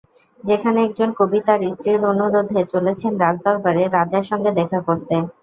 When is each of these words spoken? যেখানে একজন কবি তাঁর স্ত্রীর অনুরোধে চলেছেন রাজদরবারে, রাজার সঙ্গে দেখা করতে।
যেখানে 0.43 0.79
একজন 0.83 1.09
কবি 1.19 1.39
তাঁর 1.47 1.61
স্ত্রীর 1.71 2.01
অনুরোধে 2.11 2.61
চলেছেন 2.73 3.11
রাজদরবারে, 3.23 3.83
রাজার 3.95 4.25
সঙ্গে 4.29 4.51
দেখা 4.59 4.79
করতে। 4.87 5.15